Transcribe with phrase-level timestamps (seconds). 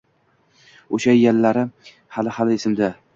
[0.97, 1.63] —Oʼsha yallalari
[2.17, 2.91] hali-hali esimda: